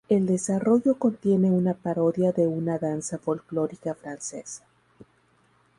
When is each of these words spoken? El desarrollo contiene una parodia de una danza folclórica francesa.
El 0.09 0.25
desarrollo 0.25 0.95
contiene 0.97 1.51
una 1.51 1.75
parodia 1.75 2.31
de 2.31 2.47
una 2.47 2.79
danza 2.79 3.19
folclórica 3.19 3.93
francesa. 3.93 4.63